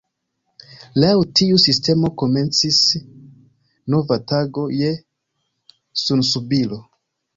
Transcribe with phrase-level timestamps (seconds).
[1.01, 2.79] Laŭ tiu sistemo komencis
[3.95, 4.91] nova tago je
[6.07, 6.81] sunsubiro.